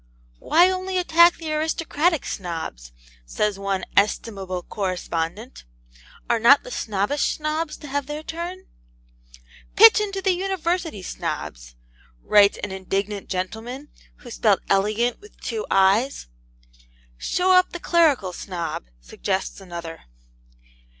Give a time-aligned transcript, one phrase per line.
[0.39, 2.91] 'Why only attack the aristocratic Snobs?'
[3.23, 5.63] says one 'estimable correspondent:
[6.27, 8.65] 'are not the snobbish Snobs to have their turn?'
[9.75, 11.75] 'Pitch into the University Snobs!'
[12.23, 16.25] writes an indignant gentleman (who spelt ELEGANT with two I's)
[17.19, 20.05] 'Show up the Clerical Snob,' suggests another.